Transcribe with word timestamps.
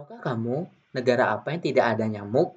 Tahukah 0.00 0.24
kamu 0.24 0.64
negara 0.96 1.36
apa 1.36 1.52
yang 1.52 1.60
tidak 1.60 1.92
ada 1.92 2.08
nyamuk? 2.08 2.56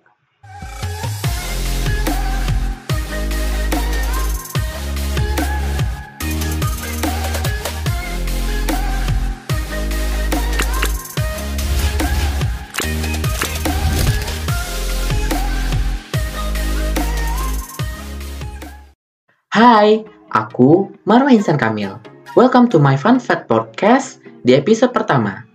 Hai, 19.52 20.08
aku 20.32 20.96
Marwa 21.04 21.28
Insan 21.36 21.60
Kamil. 21.60 22.00
Welcome 22.40 22.72
to 22.72 22.80
my 22.80 22.96
Fun 22.96 23.20
Fact 23.20 23.52
Podcast 23.52 24.24
di 24.48 24.56
episode 24.56 24.96
pertama. 24.96 25.53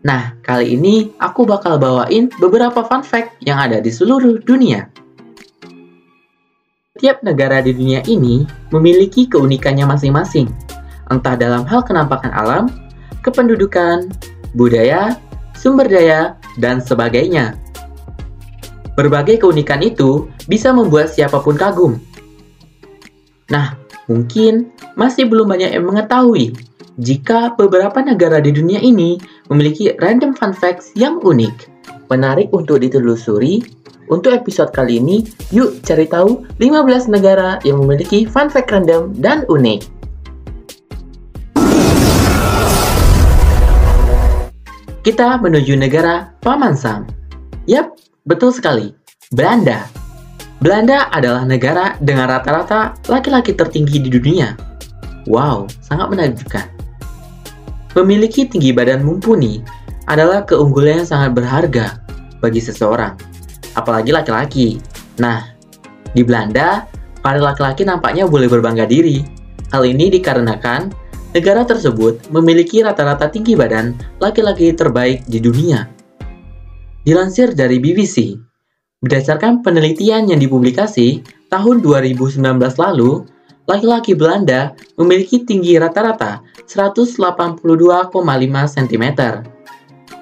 Nah, 0.00 0.32
kali 0.40 0.80
ini 0.80 1.12
aku 1.20 1.44
bakal 1.44 1.76
bawain 1.76 2.32
beberapa 2.40 2.80
fun 2.88 3.04
fact 3.04 3.36
yang 3.44 3.60
ada 3.60 3.84
di 3.84 3.92
seluruh 3.92 4.40
dunia. 4.40 4.88
Tiap 6.96 7.20
negara 7.20 7.60
di 7.60 7.76
dunia 7.76 8.00
ini 8.08 8.48
memiliki 8.72 9.28
keunikannya 9.28 9.84
masing-masing, 9.84 10.48
entah 11.12 11.36
dalam 11.36 11.68
hal 11.68 11.84
kenampakan 11.84 12.32
alam, 12.32 12.64
kependudukan, 13.20 14.08
budaya, 14.56 15.20
sumber 15.52 15.84
daya, 15.84 16.36
dan 16.56 16.80
sebagainya. 16.80 17.56
Berbagai 18.96 19.44
keunikan 19.44 19.84
itu 19.84 20.32
bisa 20.48 20.72
membuat 20.72 21.12
siapa 21.12 21.44
pun 21.44 21.60
kagum. 21.60 22.00
Nah, 23.52 23.76
mungkin 24.08 24.72
masih 24.96 25.28
belum 25.28 25.48
banyak 25.48 25.76
yang 25.76 25.84
mengetahui 25.84 26.69
jika 27.00 27.56
beberapa 27.56 28.04
negara 28.04 28.44
di 28.44 28.52
dunia 28.52 28.76
ini 28.76 29.16
memiliki 29.48 29.96
random 30.04 30.36
fun 30.36 30.52
facts 30.52 30.92
yang 30.92 31.16
unik. 31.24 31.72
Menarik 32.12 32.52
untuk 32.52 32.84
ditelusuri. 32.84 33.64
Untuk 34.10 34.34
episode 34.34 34.74
kali 34.74 34.98
ini, 34.98 35.22
yuk 35.54 35.86
cari 35.86 36.02
tahu 36.04 36.42
15 36.58 37.14
negara 37.14 37.62
yang 37.62 37.78
memiliki 37.78 38.26
fun 38.26 38.50
fact 38.50 38.74
random 38.74 39.14
dan 39.16 39.46
unik. 39.46 39.86
Kita 45.06 45.38
menuju 45.38 45.78
negara 45.78 46.34
Paman 46.42 46.74
Sam. 46.74 47.06
Yap, 47.70 47.96
betul 48.26 48.50
sekali. 48.50 48.92
Belanda. 49.30 49.86
Belanda 50.58 51.06
adalah 51.14 51.46
negara 51.46 51.94
dengan 52.02 52.28
rata-rata 52.28 52.98
laki-laki 53.06 53.54
tertinggi 53.54 54.02
di 54.02 54.10
dunia. 54.10 54.58
Wow, 55.30 55.70
sangat 55.86 56.10
menakjubkan. 56.10 56.79
Memiliki 57.98 58.46
tinggi 58.46 58.70
badan 58.70 59.02
mumpuni 59.02 59.58
adalah 60.06 60.46
keunggulan 60.46 61.02
yang 61.02 61.08
sangat 61.10 61.34
berharga 61.34 61.86
bagi 62.38 62.62
seseorang, 62.62 63.18
apalagi 63.74 64.14
laki-laki. 64.14 64.78
Nah, 65.18 65.50
di 66.14 66.22
Belanda, 66.22 66.86
para 67.18 67.42
laki-laki 67.42 67.82
nampaknya 67.82 68.30
boleh 68.30 68.46
berbangga 68.46 68.86
diri. 68.86 69.22
Hal 69.74 69.86
ini 69.86 70.10
dikarenakan 70.10 70.90
negara 71.34 71.62
tersebut 71.62 72.30
memiliki 72.34 72.82
rata-rata 72.82 73.30
tinggi 73.30 73.54
badan 73.54 73.94
laki-laki 74.18 74.74
terbaik 74.74 75.26
di 75.30 75.38
dunia. 75.38 75.86
Dilansir 77.06 77.54
dari 77.54 77.78
BBC, 77.78 78.34
berdasarkan 79.02 79.66
penelitian 79.66 80.28
yang 80.28 80.38
dipublikasi 80.38 81.22
tahun 81.48 81.82
2019 81.82 82.38
lalu, 82.78 83.24
laki-laki 83.70 84.18
Belanda 84.18 84.74
memiliki 84.98 85.46
tinggi 85.46 85.78
rata-rata 85.78 86.42
182,5 86.66 87.62
cm. 88.74 89.06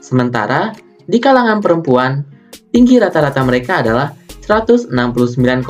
Sementara 0.05 0.77
di 1.09 1.17
kalangan 1.17 1.65
perempuan, 1.65 2.21
tinggi 2.69 3.01
rata-rata 3.01 3.41
mereka 3.41 3.81
adalah 3.81 4.13
169,8 4.45 5.65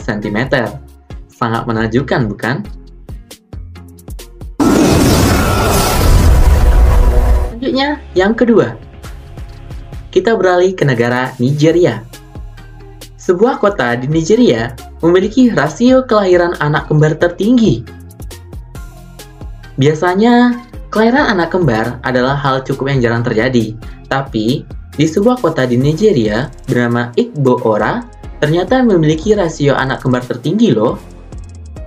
cm. 0.00 0.38
Sangat 1.28 1.68
menakjubkan, 1.68 2.24
bukan? 2.24 2.64
Selanjutnya, 7.52 8.00
yang 8.16 8.32
kedua. 8.32 8.80
Kita 10.08 10.32
beralih 10.40 10.72
ke 10.72 10.88
negara 10.88 11.36
Nigeria. 11.36 12.00
Sebuah 13.20 13.60
kota 13.60 13.92
di 14.00 14.08
Nigeria 14.08 14.72
memiliki 15.00 15.52
rasio 15.52 16.04
kelahiran 16.04 16.56
anak 16.60 16.88
kembar 16.88 17.16
tertinggi. 17.16 17.84
Biasanya, 19.80 20.60
kelahiran 20.92 21.36
anak 21.36 21.56
kembar 21.56 22.00
adalah 22.04 22.36
hal 22.36 22.60
cukup 22.64 22.92
yang 22.92 23.00
jarang 23.00 23.24
terjadi, 23.24 23.72
tapi 24.12 24.68
di 25.00 25.06
sebuah 25.08 25.40
kota 25.40 25.64
di 25.64 25.80
Nigeria 25.80 26.52
bernama 26.68 27.08
Igbo 27.16 27.56
Ora 27.64 28.04
ternyata 28.44 28.84
memiliki 28.84 29.32
rasio 29.32 29.72
anak 29.72 30.04
kembar 30.04 30.20
tertinggi 30.20 30.76
loh. 30.76 31.00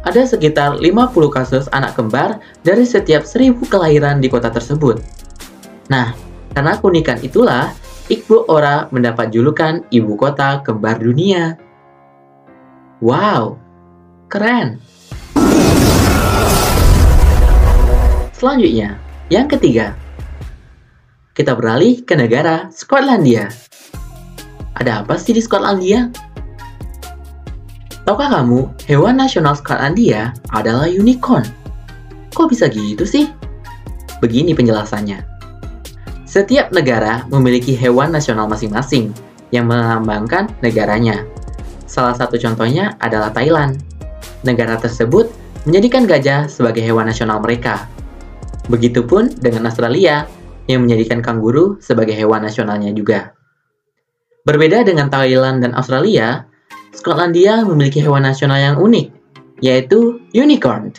Ada 0.04 0.36
sekitar 0.36 0.82
50 0.84 1.32
kasus 1.32 1.66
anak 1.72 1.96
kembar 1.96 2.42
dari 2.66 2.84
setiap 2.84 3.24
1000 3.24 3.56
kelahiran 3.72 4.20
di 4.20 4.28
kota 4.28 4.52
tersebut. 4.52 5.00
Nah, 5.88 6.12
karena 6.52 6.76
keunikan 6.82 7.22
itulah 7.24 7.72
Igbo 8.12 8.44
Ora 8.52 8.92
mendapat 8.92 9.32
julukan 9.32 9.86
ibu 9.94 10.20
kota 10.20 10.60
kembar 10.60 11.00
dunia. 11.00 11.56
Wow, 13.04 13.60
keren. 14.32 14.80
Selanjutnya, 18.32 18.96
yang 19.28 19.52
ketiga. 19.52 19.92
Kita 21.36 21.52
beralih 21.52 22.08
ke 22.08 22.16
negara 22.16 22.72
Skotlandia. 22.72 23.52
Ada 24.80 25.04
apa 25.04 25.20
sih 25.20 25.36
di 25.36 25.44
Skotlandia? 25.44 26.16
Tahukah 28.08 28.40
kamu, 28.40 28.72
hewan 28.88 29.20
nasional 29.20 29.60
Skotlandia 29.60 30.32
adalah 30.56 30.88
unicorn. 30.88 31.44
Kok 32.32 32.56
bisa 32.56 32.72
gitu 32.72 33.04
sih? 33.04 33.28
Begini 34.24 34.56
penjelasannya. 34.56 35.28
Setiap 36.24 36.72
negara 36.72 37.28
memiliki 37.28 37.76
hewan 37.76 38.16
nasional 38.16 38.48
masing-masing 38.48 39.12
yang 39.52 39.68
melambangkan 39.68 40.48
negaranya. 40.64 41.33
Salah 41.94 42.18
satu 42.18 42.42
contohnya 42.42 42.98
adalah 42.98 43.30
Thailand. 43.30 43.78
Negara 44.42 44.82
tersebut 44.82 45.30
menjadikan 45.70 46.10
gajah 46.10 46.50
sebagai 46.50 46.82
hewan 46.82 47.06
nasional 47.06 47.38
mereka. 47.38 47.86
Begitupun 48.66 49.38
dengan 49.38 49.70
Australia 49.70 50.26
yang 50.66 50.90
menjadikan 50.90 51.22
kanguru 51.22 51.78
sebagai 51.86 52.18
hewan 52.18 52.50
nasionalnya 52.50 52.90
juga. 52.98 53.38
Berbeda 54.42 54.82
dengan 54.82 55.14
Thailand 55.14 55.62
dan 55.62 55.78
Australia, 55.78 56.50
Skotlandia 56.98 57.62
memiliki 57.62 58.02
hewan 58.02 58.26
nasional 58.26 58.58
yang 58.58 58.76
unik, 58.82 59.08
yaitu 59.62 60.18
unicorn. 60.34 60.90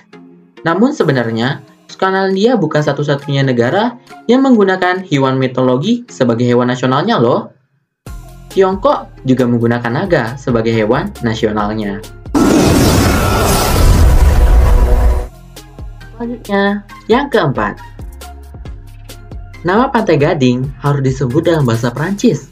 Namun 0.62 0.94
sebenarnya, 0.94 1.58
Skotlandia 1.90 2.54
bukan 2.54 2.86
satu-satunya 2.86 3.42
negara 3.42 3.98
yang 4.30 4.46
menggunakan 4.46 5.02
hewan 5.04 5.42
mitologi 5.42 6.06
sebagai 6.06 6.46
hewan 6.46 6.70
nasionalnya 6.70 7.18
loh. 7.18 7.53
Tiongkok 8.54 9.10
juga 9.26 9.50
menggunakan 9.50 9.90
naga 9.90 10.38
sebagai 10.38 10.70
hewan 10.70 11.10
nasionalnya. 11.26 11.98
Selanjutnya, 16.14 16.86
yang 17.10 17.26
keempat. 17.26 17.82
Nama 19.66 19.90
Pantai 19.90 20.22
Gading 20.22 20.70
harus 20.78 21.02
disebut 21.02 21.42
dalam 21.42 21.66
bahasa 21.66 21.90
Prancis. 21.90 22.46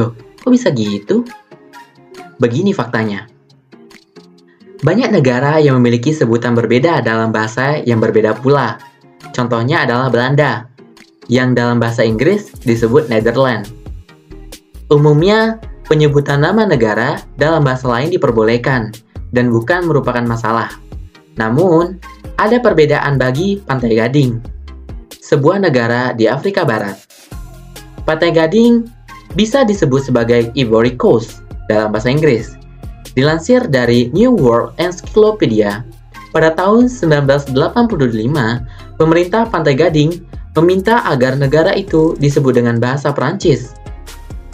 Loh, 0.00 0.16
kok 0.40 0.48
bisa 0.48 0.72
gitu? 0.72 1.28
Begini 2.40 2.72
faktanya. 2.72 3.28
Banyak 4.80 5.12
negara 5.12 5.60
yang 5.60 5.76
memiliki 5.76 6.16
sebutan 6.16 6.56
berbeda 6.56 7.04
dalam 7.04 7.36
bahasa 7.36 7.84
yang 7.84 8.00
berbeda 8.00 8.32
pula. 8.40 8.80
Contohnya 9.36 9.84
adalah 9.84 10.08
Belanda, 10.08 10.72
yang 11.28 11.52
dalam 11.52 11.76
bahasa 11.76 12.00
Inggris 12.00 12.48
disebut 12.64 13.12
Netherlands. 13.12 13.83
Umumnya, 14.92 15.56
penyebutan 15.88 16.44
nama 16.44 16.68
negara 16.68 17.20
dalam 17.40 17.64
bahasa 17.64 17.88
lain 17.88 18.12
diperbolehkan 18.12 18.92
dan 19.32 19.48
bukan 19.48 19.88
merupakan 19.88 20.20
masalah. 20.24 20.68
Namun, 21.40 21.96
ada 22.36 22.60
perbedaan 22.60 23.16
bagi 23.16 23.64
Pantai 23.64 23.96
Gading, 23.96 24.44
sebuah 25.24 25.64
negara 25.64 26.12
di 26.12 26.28
Afrika 26.28 26.68
Barat. 26.68 27.00
Pantai 28.04 28.36
Gading 28.36 28.84
bisa 29.32 29.64
disebut 29.64 30.04
sebagai 30.04 30.52
Ivory 30.52 31.00
Coast 31.00 31.40
dalam 31.72 31.88
bahasa 31.88 32.12
Inggris, 32.12 32.52
Dilansir 33.16 33.64
dari 33.70 34.12
New 34.12 34.36
World 34.36 34.76
Encyclopedia, 34.76 35.80
pada 36.34 36.50
tahun 36.52 36.90
1985, 36.90 37.56
pemerintah 39.00 39.46
Pantai 39.48 39.74
Gading 39.78 40.18
meminta 40.58 41.00
agar 41.06 41.38
negara 41.38 41.72
itu 41.72 42.18
disebut 42.18 42.58
dengan 42.58 42.82
bahasa 42.82 43.14
Prancis, 43.14 43.72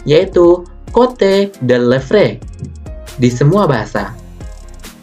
yaitu 0.05 0.65
Côte 0.91 1.55
dan 1.63 1.87
Lefre 1.87 2.41
di 3.15 3.29
semua 3.31 3.63
bahasa. 3.69 4.11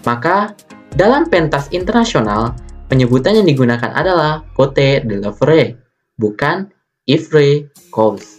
Maka, 0.04 0.52
dalam 0.96 1.28
pentas 1.28 1.68
internasional, 1.72 2.52
penyebutan 2.92 3.36
yang 3.40 3.48
digunakan 3.48 3.92
adalah 3.92 4.44
Côte 4.52 5.04
de 5.04 5.16
Lefre, 5.20 5.76
bukan 6.20 6.68
Ifre 7.08 7.72
coles 7.88 8.38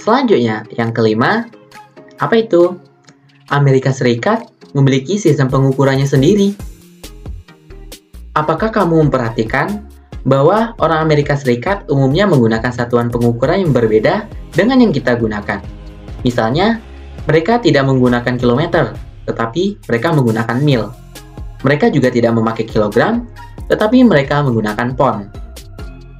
Selanjutnya, 0.00 0.64
yang 0.74 0.96
kelima, 0.96 1.46
apa 2.16 2.34
itu? 2.40 2.74
Amerika 3.52 3.92
Serikat 3.92 4.48
memiliki 4.72 5.20
sistem 5.20 5.52
pengukurannya 5.52 6.08
sendiri 6.08 6.69
Apakah 8.40 8.72
kamu 8.72 9.04
memperhatikan 9.04 9.84
bahwa 10.24 10.72
orang 10.80 11.04
Amerika 11.04 11.36
Serikat 11.36 11.84
umumnya 11.92 12.24
menggunakan 12.24 12.72
satuan 12.72 13.12
pengukuran 13.12 13.68
yang 13.68 13.72
berbeda 13.76 14.24
dengan 14.56 14.80
yang 14.80 14.96
kita 14.96 15.12
gunakan? 15.20 15.60
Misalnya, 16.24 16.80
mereka 17.28 17.60
tidak 17.60 17.84
menggunakan 17.84 18.40
kilometer, 18.40 18.96
tetapi 19.28 19.84
mereka 19.84 20.16
menggunakan 20.16 20.56
mil. 20.56 20.88
Mereka 21.60 21.92
juga 21.92 22.08
tidak 22.08 22.32
memakai 22.32 22.64
kilogram, 22.64 23.28
tetapi 23.68 24.08
mereka 24.08 24.40
menggunakan 24.40 24.96
pon. 24.96 25.28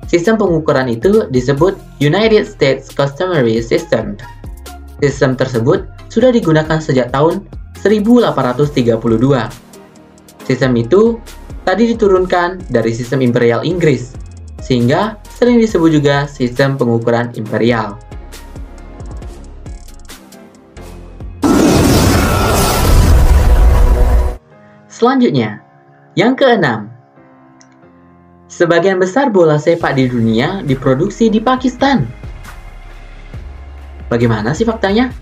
Sistem 0.05 0.37
pengukuran 0.37 0.93
itu 0.93 1.25
disebut 1.33 1.73
United 2.05 2.45
States 2.45 2.93
Customary 2.93 3.65
System. 3.65 4.21
Sistem 5.01 5.41
tersebut 5.41 5.89
sudah 6.13 6.29
digunakan 6.29 6.85
sejak 6.85 7.17
tahun 7.17 7.49
1832. 7.81 8.77
Sistem 10.45 10.73
itu 10.77 11.17
tadi 11.71 11.95
diturunkan 11.95 12.67
dari 12.67 12.91
sistem 12.91 13.23
imperial 13.23 13.63
Inggris, 13.63 14.11
sehingga 14.59 15.23
sering 15.31 15.63
disebut 15.63 16.03
juga 16.03 16.27
sistem 16.27 16.75
pengukuran 16.75 17.31
imperial. 17.39 17.95
Selanjutnya, 24.91 25.63
yang 26.19 26.35
keenam, 26.35 26.91
Sebagian 28.51 28.99
besar 28.99 29.31
bola 29.31 29.57
sepak 29.57 29.95
di 29.95 30.11
dunia 30.11 30.61
diproduksi 30.67 31.31
di 31.31 31.39
Pakistan. 31.39 32.03
Bagaimana 34.11 34.53
sih 34.59 34.67
faktanya? 34.67 35.15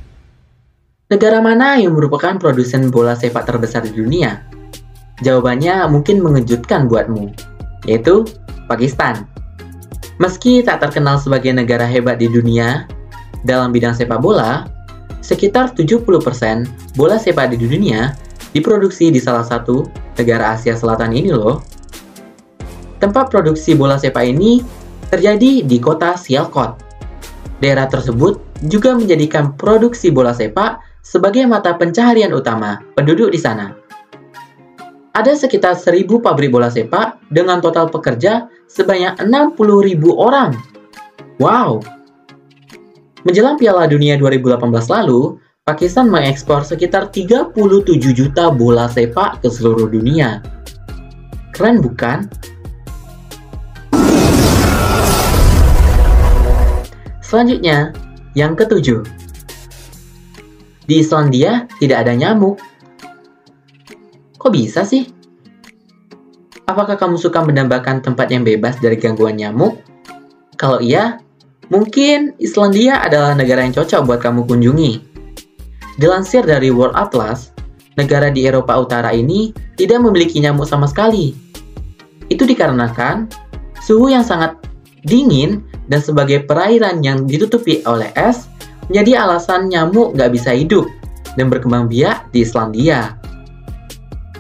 Negara 1.13 1.45
mana 1.45 1.77
yang 1.77 1.93
merupakan 1.93 2.41
produsen 2.41 2.89
bola 2.89 3.13
sepak 3.13 3.45
terbesar 3.45 3.85
di 3.85 3.93
dunia? 3.95 4.48
Jawabannya 5.23 5.91
mungkin 5.91 6.23
mengejutkan 6.23 6.87
buatmu, 6.87 7.35
yaitu 7.91 8.23
Pakistan. 8.71 9.27
Meski 10.19 10.63
tak 10.63 10.83
terkenal 10.83 11.19
sebagai 11.19 11.51
negara 11.55 11.87
hebat 11.87 12.19
di 12.19 12.27
dunia 12.31 12.87
dalam 13.47 13.71
bidang 13.71 13.95
sepak 13.95 14.19
bola, 14.19 14.67
sekitar 15.23 15.75
70% 15.75 16.07
bola 16.95 17.17
sepak 17.19 17.55
di 17.55 17.57
dunia 17.59 18.15
diproduksi 18.51 19.11
di 19.11 19.19
salah 19.23 19.47
satu 19.47 19.87
negara 20.19 20.55
Asia 20.55 20.75
Selatan 20.75 21.15
ini 21.15 21.31
loh. 21.31 21.63
Tempat 22.99 23.31
produksi 23.31 23.79
bola 23.79 23.95
sepak 23.95 24.27
ini 24.27 24.63
terjadi 25.07 25.63
di 25.63 25.79
kota 25.79 26.19
Sialkot. 26.19 26.83
Daerah 27.63 27.87
tersebut 27.91 28.39
juga 28.67 28.95
menjadikan 28.95 29.55
produksi 29.55 30.11
bola 30.11 30.35
sepak 30.35 30.83
sebagai 31.03 31.47
mata 31.47 31.75
pencaharian 31.79 32.35
utama 32.35 32.83
penduduk 32.99 33.31
di 33.31 33.39
sana. 33.39 33.88
Ada 35.19 35.35
sekitar 35.35 35.75
1000 35.75 36.07
pabrik 36.23 36.55
bola 36.55 36.71
sepak 36.71 37.19
dengan 37.35 37.59
total 37.59 37.91
pekerja 37.91 38.47
sebanyak 38.71 39.19
60.000 39.19 39.99
orang. 40.15 40.55
Wow! 41.43 41.83
Menjelang 43.27 43.59
Piala 43.59 43.91
Dunia 43.91 44.15
2018 44.15 44.63
lalu, 44.71 45.43
Pakistan 45.67 46.07
mengekspor 46.07 46.63
sekitar 46.63 47.11
37 47.11 47.51
juta 48.15 48.55
bola 48.55 48.87
sepak 48.87 49.43
ke 49.43 49.51
seluruh 49.51 49.91
dunia. 49.91 50.39
Keren 51.51 51.83
bukan? 51.83 52.31
Selanjutnya, 57.27 57.91
yang 58.39 58.55
ketujuh. 58.55 59.03
Di 60.87 61.03
Islandia 61.03 61.67
tidak 61.83 62.07
ada 62.07 62.15
nyamuk. 62.15 62.63
Kok 64.39 64.51
bisa 64.55 64.87
sih? 64.87 65.11
Apakah 66.71 66.95
kamu 66.95 67.19
suka 67.19 67.43
mendambakan 67.43 67.99
tempat 67.99 68.31
yang 68.31 68.47
bebas 68.47 68.79
dari 68.79 68.95
gangguan 68.95 69.35
nyamuk? 69.35 69.83
Kalau 70.55 70.79
iya, 70.79 71.19
mungkin 71.75 72.39
Islandia 72.39 73.03
adalah 73.03 73.35
negara 73.35 73.67
yang 73.67 73.75
cocok 73.75 74.07
buat 74.07 74.21
kamu 74.23 74.47
kunjungi. 74.47 74.93
Dilansir 75.99 76.47
dari 76.47 76.71
World 76.71 76.95
Atlas, 76.95 77.51
negara 77.99 78.31
di 78.31 78.47
Eropa 78.47 78.79
Utara 78.79 79.11
ini 79.11 79.51
tidak 79.75 79.99
memiliki 80.07 80.39
nyamuk 80.39 80.71
sama 80.71 80.87
sekali. 80.87 81.35
Itu 82.31 82.47
dikarenakan 82.47 83.27
suhu 83.83 84.15
yang 84.15 84.23
sangat 84.23 84.55
dingin 85.03 85.67
dan 85.91 85.99
sebagai 85.99 86.47
perairan 86.47 87.03
yang 87.03 87.27
ditutupi 87.27 87.83
oleh 87.89 88.15
es 88.15 88.47
menjadi 88.87 89.27
alasan 89.27 89.67
nyamuk 89.67 90.15
nggak 90.15 90.31
bisa 90.31 90.55
hidup 90.55 90.87
dan 91.35 91.51
berkembang 91.51 91.91
biak 91.91 92.31
di 92.31 92.47
Islandia. 92.47 93.19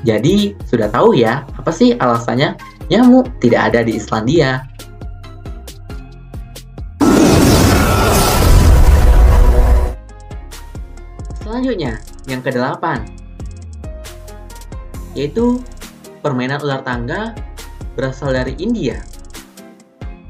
Jadi, 0.06 0.54
sudah 0.62 0.86
tahu 0.90 1.18
ya, 1.18 1.42
apa 1.58 1.74
sih 1.74 1.98
alasannya 1.98 2.54
nyamuk 2.86 3.26
tidak 3.42 3.74
ada 3.74 3.82
di 3.82 3.98
Islandia? 3.98 4.62
Selanjutnya, 11.42 11.98
yang 12.30 12.44
kedelapan, 12.44 13.02
yaitu 15.18 15.58
permainan 16.22 16.62
ular 16.62 16.86
tangga 16.86 17.34
berasal 17.98 18.30
dari 18.30 18.54
India. 18.62 19.02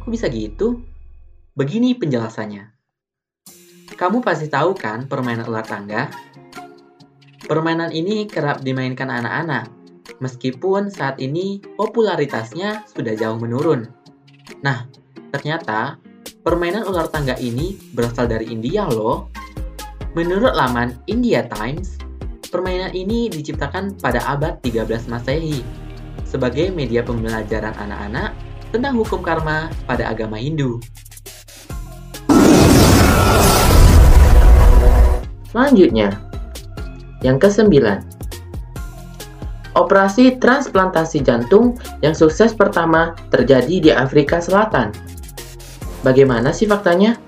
Kok 0.01 0.09
bisa 0.09 0.33
gitu? 0.33 0.81
Begini 1.53 1.93
penjelasannya. 1.93 2.73
Kamu 3.99 4.23
pasti 4.23 4.49
tahu 4.49 4.73
kan 4.79 5.11
permainan 5.11 5.45
ular 5.51 5.67
tangga? 5.67 6.09
Permainan 7.49 7.97
ini 7.97 8.29
kerap 8.29 8.61
dimainkan 8.61 9.09
anak-anak, 9.09 9.73
meskipun 10.21 10.93
saat 10.93 11.17
ini 11.17 11.65
popularitasnya 11.81 12.85
sudah 12.85 13.17
jauh 13.17 13.41
menurun. 13.41 13.89
Nah, 14.61 14.85
ternyata 15.33 15.97
permainan 16.45 16.85
ular 16.85 17.09
tangga 17.09 17.41
ini 17.41 17.81
berasal 17.97 18.29
dari 18.29 18.53
India 18.53 18.85
loh. 18.85 19.33
Menurut 20.13 20.53
laman 20.53 20.93
India 21.09 21.49
Times, 21.49 21.97
permainan 22.53 22.93
ini 22.93 23.33
diciptakan 23.33 23.97
pada 23.97 24.21
abad 24.29 24.61
13 24.61 25.09
Masehi 25.09 25.65
sebagai 26.29 26.69
media 26.69 27.01
pembelajaran 27.01 27.73
anak-anak 27.81 28.37
tentang 28.77 28.93
hukum 28.93 29.25
karma 29.25 29.73
pada 29.89 30.13
agama 30.13 30.37
Hindu. 30.37 30.85
Selanjutnya, 35.49 36.28
yang 37.23 37.37
kesembilan, 37.37 38.03
operasi 39.79 40.39
transplantasi 40.43 41.23
jantung 41.23 41.79
yang 42.03 42.15
sukses 42.15 42.51
pertama 42.55 43.15
terjadi 43.31 43.77
di 43.79 43.91
Afrika 43.95 44.43
Selatan. 44.43 44.91
Bagaimana 46.03 46.55
sih 46.55 46.67
faktanya? 46.67 47.19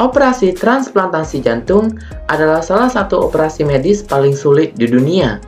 Operasi 0.00 0.56
transplantasi 0.56 1.44
jantung 1.44 1.94
adalah 2.26 2.64
salah 2.64 2.88
satu 2.88 3.28
operasi 3.28 3.62
medis 3.62 4.02
paling 4.02 4.32
sulit 4.32 4.74
di 4.74 4.88
dunia. 4.88 5.38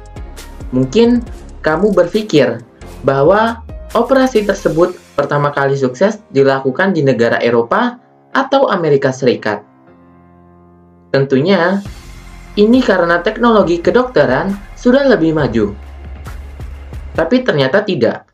Mungkin 0.70 1.24
kamu 1.64 1.90
berpikir 1.96 2.60
bahwa 3.02 3.64
operasi 3.96 4.44
tersebut 4.44 4.94
pertama 5.16 5.50
kali 5.50 5.74
sukses 5.74 6.20
dilakukan 6.30 6.92
di 6.92 7.02
negara 7.02 7.40
Eropa 7.40 7.98
atau 8.36 8.68
Amerika 8.68 9.10
Serikat. 9.10 9.73
Tentunya, 11.14 11.78
ini 12.58 12.82
karena 12.82 13.22
teknologi 13.22 13.78
kedokteran 13.78 14.50
sudah 14.74 15.06
lebih 15.06 15.30
maju. 15.30 15.70
Tapi 17.14 17.46
ternyata 17.46 17.86
tidak. 17.86 18.26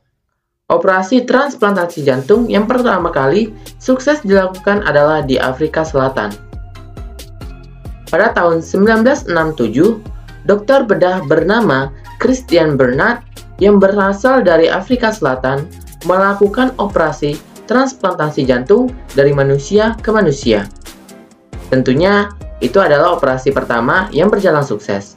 Operasi 0.73 1.29
transplantasi 1.29 2.09
jantung 2.09 2.49
yang 2.49 2.65
pertama 2.65 3.13
kali 3.13 3.53
sukses 3.77 4.25
dilakukan 4.25 4.81
adalah 4.89 5.21
di 5.21 5.37
Afrika 5.37 5.85
Selatan. 5.85 6.33
Pada 8.09 8.33
tahun 8.33 8.65
1967, 8.65 9.29
dokter 10.49 10.81
bedah 10.89 11.21
bernama 11.29 11.93
Christian 12.17 12.81
Bernard 12.81 13.21
yang 13.61 13.77
berasal 13.77 14.41
dari 14.41 14.73
Afrika 14.73 15.13
Selatan 15.13 15.69
melakukan 16.09 16.73
operasi 16.81 17.37
transplantasi 17.69 18.49
jantung 18.49 18.89
dari 19.13 19.37
manusia 19.37 20.01
ke 20.01 20.09
manusia. 20.09 20.65
Tentunya, 21.69 22.27
itu 22.61 22.77
adalah 22.77 23.17
operasi 23.17 23.57
pertama 23.57 24.13
yang 24.13 24.29
berjalan 24.29 24.61
sukses. 24.61 25.17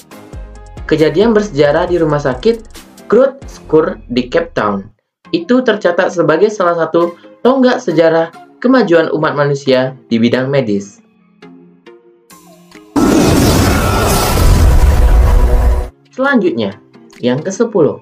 Kejadian 0.88 1.36
bersejarah 1.36 1.92
di 1.92 2.00
rumah 2.00 2.20
sakit 2.20 2.64
Groote 3.12 3.44
Schuur 3.52 4.00
di 4.08 4.32
Cape 4.32 4.56
Town. 4.56 4.88
Itu 5.36 5.60
tercatat 5.60 6.16
sebagai 6.16 6.48
salah 6.48 6.80
satu 6.80 7.20
tonggak 7.44 7.84
sejarah 7.84 8.32
kemajuan 8.64 9.12
umat 9.12 9.36
manusia 9.36 9.92
di 10.08 10.16
bidang 10.16 10.48
medis. 10.48 11.04
Selanjutnya, 16.14 16.78
yang 17.20 17.42
ke-10. 17.42 18.00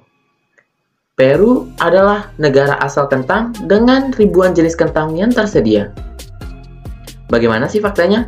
Peru 1.16 1.72
adalah 1.80 2.30
negara 2.38 2.76
asal 2.84 3.08
kentang 3.08 3.56
dengan 3.66 4.12
ribuan 4.14 4.54
jenis 4.54 4.78
kentang 4.78 5.18
yang 5.18 5.34
tersedia. 5.34 5.94
bagaimana 7.32 7.72
sih 7.72 7.80
faktanya? 7.80 8.28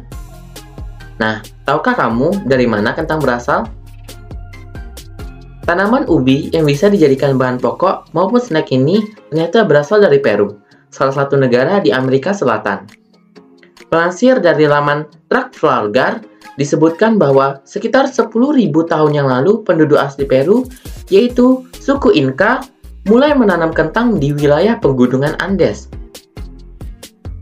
Nah, 1.22 1.46
tahukah 1.66 1.94
kamu 1.94 2.50
dari 2.50 2.66
mana 2.66 2.98
kentang 2.98 3.22
berasal? 3.22 3.70
Tanaman 5.64 6.04
ubi 6.12 6.52
yang 6.52 6.68
bisa 6.68 6.92
dijadikan 6.92 7.40
bahan 7.40 7.56
pokok 7.56 8.12
maupun 8.12 8.42
snack 8.42 8.76
ini 8.76 9.00
ternyata 9.32 9.64
berasal 9.64 10.04
dari 10.04 10.20
Peru, 10.20 10.60
salah 10.92 11.16
satu 11.16 11.40
negara 11.40 11.80
di 11.80 11.88
Amerika 11.88 12.36
Selatan. 12.36 12.84
Melansir 13.88 14.44
dari 14.44 14.68
laman 14.68 15.08
Trafalgar, 15.32 16.20
disebutkan 16.60 17.16
bahwa 17.16 17.64
sekitar 17.64 18.12
10.000 18.12 18.34
tahun 18.70 19.12
yang 19.16 19.32
lalu 19.32 19.64
penduduk 19.64 19.96
asli 19.96 20.28
Peru, 20.28 20.68
yaitu 21.08 21.64
suku 21.80 22.12
Inca, 22.12 22.60
mulai 23.08 23.32
menanam 23.32 23.72
kentang 23.72 24.20
di 24.20 24.36
wilayah 24.36 24.76
pegunungan 24.84 25.40
Andes. 25.40 25.88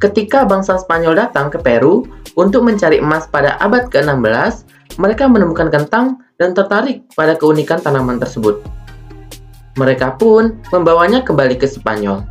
Ketika 0.01 0.50
bangsa 0.50 0.81
Spanyol 0.81 1.13
datang 1.13 1.53
ke 1.53 1.62
Peru 1.62 2.10
untuk 2.34 2.65
mencari 2.65 2.98
emas 2.98 3.29
pada 3.29 3.53
abad 3.62 3.86
ke-16, 3.86 4.65
mereka 4.98 5.29
menemukan 5.29 5.70
kentang 5.70 6.25
dan 6.41 6.58
tertarik 6.58 7.05
pada 7.13 7.38
keunikan 7.38 7.77
tanaman 7.77 8.17
tersebut. 8.17 8.65
Mereka 9.77 10.17
pun 10.17 10.58
membawanya 10.74 11.22
kembali 11.22 11.53
ke 11.53 11.70
Spanyol. 11.70 12.25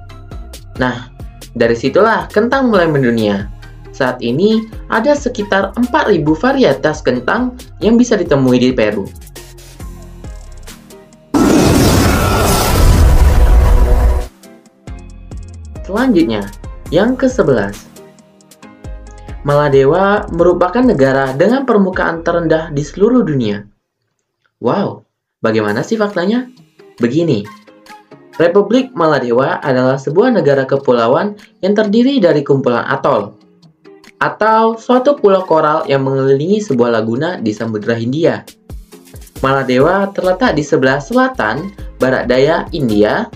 Nah, 0.82 1.14
dari 1.54 1.78
situlah 1.78 2.26
kentang 2.26 2.74
mulai 2.74 2.90
mendunia. 2.90 3.46
Saat 3.94 4.18
ini 4.18 4.66
ada 4.90 5.14
sekitar 5.14 5.70
4.000 5.78 6.26
varietas 6.26 7.06
kentang 7.06 7.54
yang 7.78 7.94
bisa 7.94 8.18
ditemui 8.18 8.58
di 8.58 8.74
Peru. 8.74 9.06
Selanjutnya, 15.86 16.50
yang 16.90 17.14
ke-11. 17.14 17.74
Maladewa 19.46 20.28
merupakan 20.34 20.84
negara 20.84 21.32
dengan 21.32 21.64
permukaan 21.64 22.20
terendah 22.20 22.68
di 22.74 22.84
seluruh 22.84 23.24
dunia. 23.24 23.64
Wow, 24.60 25.08
bagaimana 25.40 25.80
sih 25.80 25.96
faktanya? 25.96 26.50
Begini, 27.00 27.48
Republik 28.36 28.92
Maladewa 28.92 29.56
adalah 29.64 29.96
sebuah 29.96 30.36
negara 30.36 30.68
kepulauan 30.68 31.40
yang 31.64 31.72
terdiri 31.72 32.20
dari 32.20 32.44
kumpulan 32.44 32.84
atol, 32.84 33.32
atau 34.20 34.76
suatu 34.76 35.16
pulau 35.16 35.48
koral 35.48 35.88
yang 35.88 36.04
mengelilingi 36.04 36.60
sebuah 36.60 37.00
laguna 37.00 37.40
di 37.40 37.56
Samudra 37.56 37.96
Hindia. 37.96 38.44
Maladewa 39.40 40.12
terletak 40.12 40.52
di 40.52 40.60
sebelah 40.60 41.00
selatan 41.00 41.72
barat 41.96 42.28
daya 42.28 42.68
India, 42.76 43.32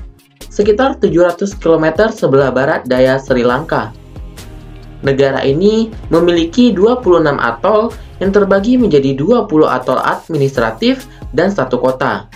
sekitar 0.54 1.02
700 1.02 1.58
km 1.58 2.06
sebelah 2.14 2.54
barat 2.54 2.86
daya 2.86 3.18
Sri 3.18 3.42
Lanka. 3.42 3.90
Negara 5.02 5.42
ini 5.42 5.90
memiliki 6.14 6.70
26 6.70 7.26
atol 7.42 7.90
yang 8.22 8.30
terbagi 8.30 8.78
menjadi 8.78 9.18
20 9.18 9.50
atol 9.66 9.98
administratif 9.98 11.10
dan 11.34 11.50
satu 11.50 11.82
kota. 11.82 12.30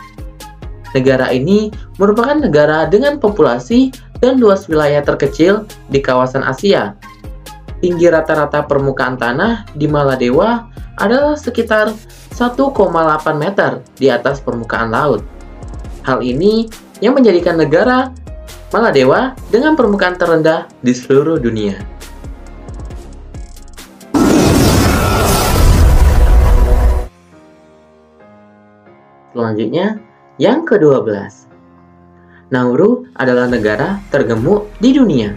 Negara 0.99 1.31
ini 1.31 1.71
merupakan 2.03 2.35
negara 2.35 2.91
dengan 2.91 3.23
populasi 3.23 3.95
dan 4.19 4.43
luas 4.43 4.67
wilayah 4.67 5.01
terkecil 5.01 5.65
di 5.95 6.03
kawasan 6.03 6.43
Asia. 6.43 6.99
Tinggi 7.79 8.11
rata-rata 8.11 8.67
permukaan 8.67 9.15
tanah 9.15 9.71
di 9.79 9.87
Maladewa 9.87 10.67
adalah 10.99 11.39
sekitar 11.39 11.95
1,8 12.35 12.75
meter 13.39 13.79
di 13.95 14.11
atas 14.11 14.43
permukaan 14.43 14.91
laut. 14.91 15.23
Hal 16.03 16.19
ini 16.27 16.67
yang 16.99 17.15
menjadikan 17.15 17.59
negara 17.59 18.11
Maladewa 18.69 19.33
dengan 19.49 19.73
permukaan 19.73 20.21
terendah 20.21 20.69
di 20.85 20.93
seluruh 20.93 21.41
dunia. 21.41 21.81
Selanjutnya, 29.33 29.97
yang 30.37 30.69
ke-12. 30.69 31.49
Nauru 32.53 33.09
adalah 33.17 33.49
negara 33.49 34.03
tergemuk 34.13 34.69
di 34.83 34.93
dunia. 34.93 35.33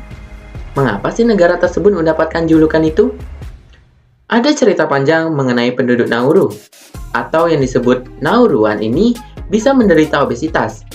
Mengapa 0.75 1.12
sih 1.12 1.24
negara 1.24 1.60
tersebut 1.60 1.91
mendapatkan 1.91 2.48
julukan 2.48 2.84
itu? 2.84 3.15
Ada 4.32 4.56
cerita 4.56 4.88
panjang 4.88 5.32
mengenai 5.36 5.75
penduduk 5.75 6.08
Nauru, 6.08 6.51
atau 7.12 7.51
yang 7.51 7.60
disebut 7.60 8.08
Nauruan 8.24 8.80
ini 8.80 9.12
bisa 9.51 9.75
menderita 9.75 10.24
obesitas. 10.24 10.88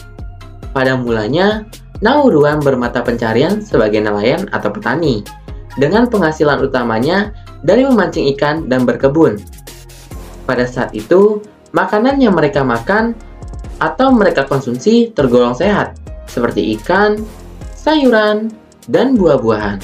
Pada 0.77 0.93
mulanya, 1.01 1.65
Nauruan 2.05 2.61
bermata 2.61 3.01
pencarian 3.01 3.65
sebagai 3.65 4.05
nelayan 4.05 4.45
atau 4.53 4.69
petani, 4.69 5.25
dengan 5.81 6.05
penghasilan 6.05 6.61
utamanya 6.61 7.33
dari 7.65 7.89
memancing 7.89 8.29
ikan 8.37 8.69
dan 8.69 8.85
berkebun. 8.85 9.41
Pada 10.45 10.69
saat 10.69 10.93
itu, 10.93 11.41
Makanan 11.77 12.17
yang 12.25 12.33
mereka 12.33 12.65
makan 12.65 13.13
atau 13.85 14.09
mereka 14.09 14.49
konsumsi 14.49 15.13
tergolong 15.13 15.53
sehat, 15.53 15.93
seperti 16.25 16.73
ikan, 16.81 17.21
sayuran, 17.77 18.49
dan 18.89 19.13
buah-buahan. 19.13 19.77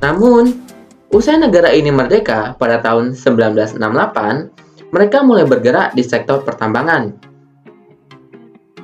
Namun, 0.00 0.64
usai 1.12 1.36
negara 1.36 1.68
ini 1.68 1.92
merdeka 1.92 2.56
pada 2.56 2.80
tahun 2.80 3.12
1968, 3.12 3.76
mereka 4.88 5.20
mulai 5.20 5.44
bergerak 5.44 5.92
di 5.92 6.00
sektor 6.00 6.40
pertambangan. 6.40 7.33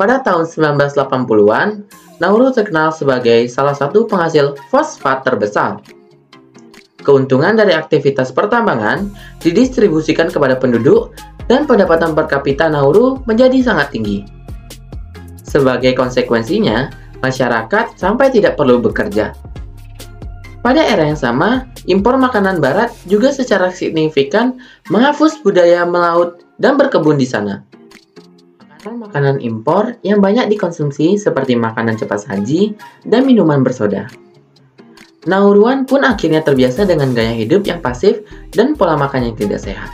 Pada 0.00 0.24
tahun 0.24 0.48
1980-an, 0.48 1.84
Nauru 2.24 2.48
terkenal 2.56 2.88
sebagai 2.88 3.44
salah 3.52 3.76
satu 3.76 4.08
penghasil 4.08 4.56
fosfat 4.72 5.28
terbesar. 5.28 5.84
Keuntungan 7.04 7.52
dari 7.52 7.76
aktivitas 7.76 8.32
pertambangan 8.32 9.12
didistribusikan 9.44 10.32
kepada 10.32 10.56
penduduk 10.56 11.12
dan 11.52 11.68
pendapatan 11.68 12.16
per 12.16 12.32
kapita 12.32 12.72
Nauru 12.72 13.20
menjadi 13.28 13.60
sangat 13.60 13.92
tinggi. 13.92 14.24
Sebagai 15.44 15.92
konsekuensinya, 15.92 16.88
masyarakat 17.20 18.00
sampai 18.00 18.32
tidak 18.32 18.56
perlu 18.56 18.80
bekerja. 18.80 19.36
Pada 20.64 20.80
era 20.80 21.12
yang 21.12 21.20
sama, 21.20 21.68
impor 21.84 22.16
makanan 22.16 22.56
barat 22.64 22.88
juga 23.04 23.36
secara 23.36 23.68
signifikan 23.68 24.56
menghapus 24.88 25.44
budaya 25.44 25.84
melaut 25.84 26.40
dan 26.56 26.80
berkebun 26.80 27.20
di 27.20 27.28
sana. 27.28 27.68
Makanan-makanan 28.80 29.44
impor 29.44 30.00
yang 30.00 30.24
banyak 30.24 30.48
dikonsumsi 30.56 31.20
seperti 31.20 31.52
makanan 31.52 32.00
cepat 32.00 32.24
saji 32.24 32.72
dan 33.04 33.28
minuman 33.28 33.60
bersoda. 33.60 34.08
Nauruan 35.28 35.84
pun 35.84 36.00
akhirnya 36.00 36.40
terbiasa 36.40 36.88
dengan 36.88 37.12
gaya 37.12 37.36
hidup 37.36 37.68
yang 37.68 37.84
pasif 37.84 38.24
dan 38.56 38.72
pola 38.72 38.96
makan 38.96 39.28
yang 39.28 39.36
tidak 39.36 39.60
sehat. 39.60 39.92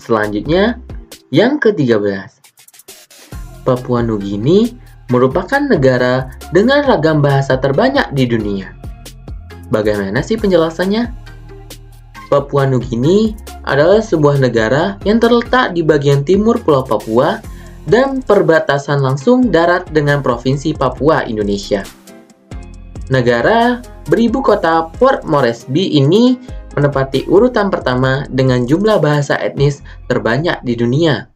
Selanjutnya, 0.00 0.80
yang 1.28 1.60
ke-13. 1.60 2.40
Papua 3.68 4.00
Nugini 4.00 4.72
merupakan 5.12 5.60
negara 5.60 6.32
dengan 6.56 6.88
ragam 6.88 7.20
bahasa 7.20 7.60
terbanyak 7.60 8.16
di 8.16 8.24
dunia. 8.24 8.79
Bagaimana 9.70 10.18
sih 10.20 10.34
penjelasannya? 10.34 11.08
Papua 12.30 12.66
Nugini 12.66 13.34
adalah 13.66 13.98
sebuah 13.98 14.38
negara 14.38 14.98
yang 15.02 15.18
terletak 15.18 15.74
di 15.74 15.82
bagian 15.82 16.22
timur 16.22 16.58
Pulau 16.62 16.86
Papua 16.86 17.42
dan 17.90 18.22
perbatasan 18.22 19.02
langsung 19.02 19.50
darat 19.50 19.90
dengan 19.90 20.22
Provinsi 20.22 20.74
Papua, 20.74 21.26
Indonesia. 21.26 21.82
Negara 23.10 23.82
beribu 24.06 24.42
kota 24.42 24.86
Port 24.94 25.26
Moresby 25.26 25.98
ini 25.98 26.38
menempati 26.78 27.26
urutan 27.26 27.66
pertama 27.66 28.26
dengan 28.30 28.62
jumlah 28.62 29.02
bahasa 29.02 29.34
etnis 29.42 29.82
terbanyak 30.06 30.62
di 30.62 30.78
dunia. 30.78 31.26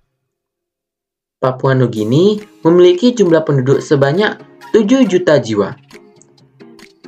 Papua 1.43 1.75
Nugini 1.75 2.39
memiliki 2.63 3.11
jumlah 3.11 3.43
penduduk 3.43 3.83
sebanyak 3.83 4.39
7 4.71 5.11
juta 5.11 5.43
jiwa. 5.43 5.75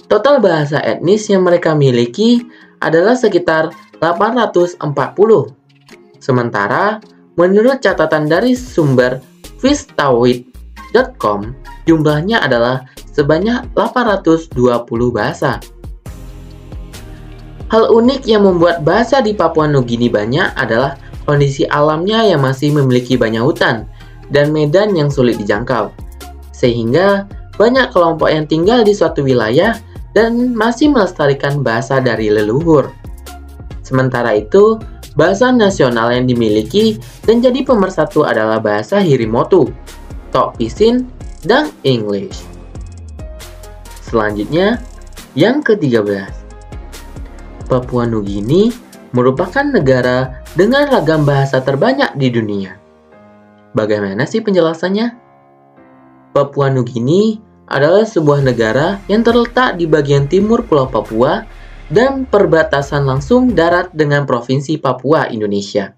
Total 0.07 0.39
bahasa 0.39 0.79
etnis 0.87 1.27
yang 1.27 1.43
mereka 1.43 1.75
miliki 1.75 2.47
adalah 2.79 3.19
sekitar 3.19 3.75
840. 3.99 4.79
Sementara, 6.23 7.03
menurut 7.35 7.83
catatan 7.83 8.31
dari 8.31 8.55
sumber 8.55 9.19
fistawit.com, 9.59 11.51
jumlahnya 11.91 12.39
adalah 12.39 12.87
sebanyak 13.11 13.67
820 13.75 14.55
bahasa. 15.11 15.59
Hal 17.67 17.91
unik 17.91 18.31
yang 18.31 18.47
membuat 18.47 18.87
bahasa 18.87 19.19
di 19.19 19.35
Papua 19.35 19.67
Nugini 19.67 20.07
banyak 20.07 20.55
adalah 20.55 20.95
kondisi 21.27 21.67
alamnya 21.67 22.23
yang 22.23 22.47
masih 22.47 22.71
memiliki 22.71 23.19
banyak 23.19 23.43
hutan 23.43 23.91
dan 24.31 24.55
medan 24.55 24.95
yang 24.95 25.11
sulit 25.11 25.35
dijangkau. 25.43 25.91
Sehingga 26.55 27.27
banyak 27.59 27.91
kelompok 27.91 28.31
yang 28.31 28.47
tinggal 28.47 28.87
di 28.87 28.95
suatu 28.95 29.27
wilayah 29.27 29.75
dan 30.17 30.57
masih 30.57 30.89
melestarikan 30.89 31.61
bahasa 31.61 32.01
dari 32.01 32.33
leluhur. 32.33 32.89
Sementara 33.85 34.33
itu, 34.33 34.81
bahasa 35.13 35.53
nasional 35.53 36.09
yang 36.09 36.25
dimiliki 36.25 36.97
dan 37.29 37.45
jadi 37.45 37.61
pemersatu 37.69 38.25
adalah 38.25 38.57
bahasa 38.57 38.97
Hirimotu. 39.05 39.69
Talk 40.33 40.57
Pisin, 40.57 41.05
dan 41.45 41.69
English. 41.85 42.43
Selanjutnya, 44.03 44.81
yang 45.37 45.61
ke-13. 45.61 46.33
Papua 47.69 48.09
Nugini 48.09 48.73
merupakan 49.13 49.63
negara 49.63 50.43
dengan 50.57 50.89
ragam 50.89 51.29
bahasa 51.29 51.61
terbanyak 51.61 52.17
di 52.17 52.29
dunia. 52.33 52.79
Bagaimana 53.77 54.25
sih 54.25 54.41
penjelasannya? 54.41 55.13
Papua 56.33 56.73
Nugini 56.73 57.39
adalah 57.67 58.07
sebuah 58.07 58.43
negara 58.47 59.03
yang 59.11 59.27
terletak 59.27 59.79
di 59.79 59.87
bagian 59.87 60.31
timur 60.31 60.63
Pulau 60.67 60.87
Papua 60.87 61.47
dan 61.91 62.27
perbatasan 62.27 63.07
langsung 63.07 63.55
darat 63.55 63.91
dengan 63.95 64.27
Provinsi 64.27 64.79
Papua, 64.79 65.31
Indonesia. 65.31 65.95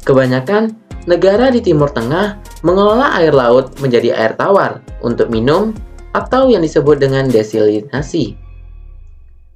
Kebanyakan 0.06 0.79
negara 1.08 1.48
di 1.48 1.64
Timur 1.64 1.88
Tengah 1.92 2.60
mengelola 2.66 3.16
air 3.16 3.32
laut 3.32 3.72
menjadi 3.80 4.12
air 4.12 4.32
tawar 4.36 4.84
untuk 5.00 5.32
minum 5.32 5.72
atau 6.12 6.50
yang 6.50 6.60
disebut 6.60 7.00
dengan 7.00 7.30
desilinasi. 7.30 8.34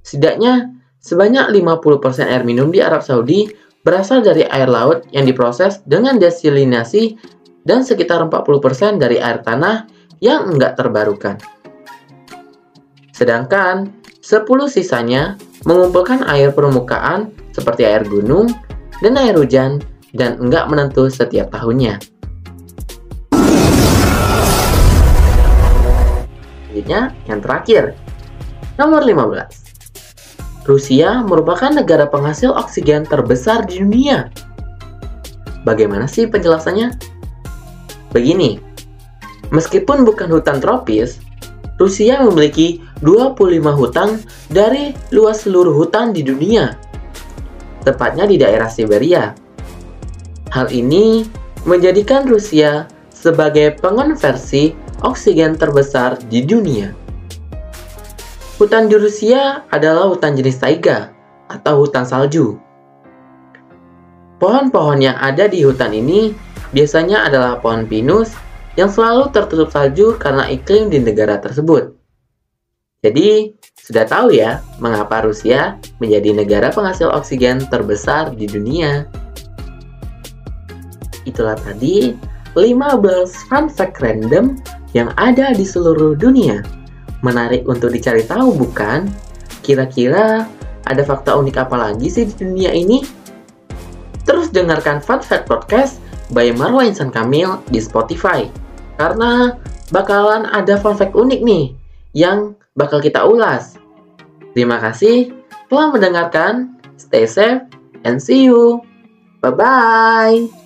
Setidaknya 0.05 0.73
sebanyak 1.01 1.51
50% 1.53 2.31
air 2.31 2.45
minum 2.47 2.71
di 2.71 2.81
Arab 2.81 3.03
Saudi 3.05 3.51
berasal 3.85 4.25
dari 4.25 4.49
air 4.49 4.71
laut 4.71 5.05
yang 5.13 5.29
diproses 5.29 5.85
dengan 5.85 6.17
desilinasi 6.17 7.21
dan 7.65 7.85
sekitar 7.85 8.25
40% 8.25 9.01
dari 9.01 9.21
air 9.21 9.45
tanah 9.45 9.89
yang 10.25 10.49
enggak 10.49 10.77
terbarukan. 10.81 11.37
Sedangkan 13.13 13.93
10 14.25 14.45
sisanya 14.73 15.37
mengumpulkan 15.69 16.25
air 16.29 16.53
permukaan 16.53 17.33
seperti 17.53 17.85
air 17.85 18.05
gunung 18.09 18.49
dan 19.05 19.21
air 19.21 19.37
hujan 19.37 19.81
dan 20.15 20.39
enggak 20.39 20.71
menentu 20.71 21.11
setiap 21.11 21.51
tahunnya. 21.51 21.99
Selanjutnya, 26.71 27.13
yang 27.29 27.41
terakhir. 27.43 27.83
Nomor 28.81 29.03
15. 29.03 30.65
Rusia 30.65 31.21
merupakan 31.21 31.69
negara 31.69 32.09
penghasil 32.09 32.51
oksigen 32.51 33.05
terbesar 33.05 33.69
di 33.69 33.85
dunia. 33.85 34.33
Bagaimana 35.67 36.09
sih 36.09 36.31
penjelasannya? 36.31 36.95
Begini, 38.11 38.75
Meskipun 39.55 40.03
bukan 40.03 40.35
hutan 40.35 40.59
tropis, 40.59 41.23
Rusia 41.79 42.19
memiliki 42.27 42.83
25 43.07 43.71
hutan 43.71 44.19
dari 44.51 44.91
luas 45.15 45.47
seluruh 45.47 45.75
hutan 45.75 46.11
di 46.11 46.27
dunia, 46.27 46.75
tepatnya 47.87 48.27
di 48.27 48.35
daerah 48.35 48.67
Siberia. 48.67 49.44
Hal 50.55 50.71
ini 50.71 51.27
menjadikan 51.67 52.31
Rusia 52.31 52.87
sebagai 53.11 53.75
pengonversi 53.83 54.71
oksigen 55.03 55.59
terbesar 55.59 56.15
di 56.31 56.47
dunia. 56.47 56.95
Hutan 58.63 58.87
di 58.87 58.95
Rusia 58.95 59.67
adalah 59.75 60.15
hutan 60.15 60.39
jenis 60.39 60.63
taiga 60.63 61.11
atau 61.51 61.83
hutan 61.83 62.07
salju. 62.07 62.55
Pohon-pohon 64.39 65.03
yang 65.03 65.19
ada 65.19 65.51
di 65.51 65.67
hutan 65.67 65.91
ini 65.91 66.31
biasanya 66.71 67.27
adalah 67.27 67.59
pohon 67.59 67.91
pinus 67.91 68.39
yang 68.79 68.87
selalu 68.87 69.35
tertutup 69.35 69.75
salju 69.75 70.15
karena 70.23 70.47
iklim 70.47 70.87
di 70.87 71.03
negara 71.03 71.43
tersebut. 71.43 71.99
Jadi, 73.03 73.59
sudah 73.75 74.07
tahu 74.07 74.31
ya 74.31 74.63
mengapa 74.79 75.27
Rusia 75.27 75.83
menjadi 75.99 76.31
negara 76.31 76.71
penghasil 76.71 77.11
oksigen 77.11 77.67
terbesar 77.67 78.31
di 78.39 78.47
dunia. 78.47 79.11
Itulah 81.25 81.57
tadi 81.61 82.17
15 82.55 83.51
fun 83.51 83.67
fact 83.67 83.99
random 84.01 84.61
yang 84.95 85.11
ada 85.19 85.53
di 85.53 85.67
seluruh 85.67 86.15
dunia. 86.15 86.63
Menarik 87.25 87.67
untuk 87.67 87.91
dicari 87.91 88.23
tahu 88.25 88.55
bukan? 88.55 89.11
Kira-kira 89.65 90.45
ada 90.85 91.03
fakta 91.03 91.35
unik 91.35 91.57
apa 91.57 91.77
lagi 91.91 92.07
sih 92.13 92.29
di 92.29 92.35
dunia 92.37 92.71
ini? 92.71 93.01
Terus 94.25 94.53
dengarkan 94.53 95.01
Fun 95.05 95.21
Fact 95.21 95.49
Podcast 95.49 96.01
by 96.33 96.53
Marwa 96.53 96.85
Insan 96.85 97.13
Kamil 97.13 97.61
di 97.69 97.81
Spotify 97.81 98.49
karena 98.97 99.59
bakalan 99.93 100.49
ada 100.49 100.81
fun 100.81 100.97
fact 100.97 101.13
unik 101.13 101.41
nih 101.45 101.75
yang 102.17 102.57
bakal 102.79 103.03
kita 103.03 103.21
ulas. 103.27 103.77
Terima 104.55 104.79
kasih 104.81 105.35
telah 105.69 105.91
mendengarkan. 105.93 106.79
Stay 106.95 107.27
safe 107.27 107.67
and 108.07 108.23
see 108.23 108.47
you. 108.47 108.81
Bye 109.43 109.53
bye. 109.53 110.64